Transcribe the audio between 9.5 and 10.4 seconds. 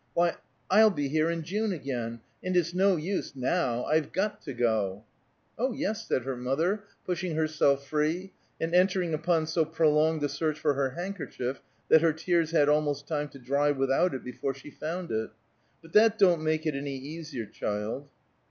prolonged a